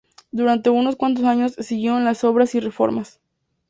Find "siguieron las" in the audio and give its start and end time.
1.59-2.23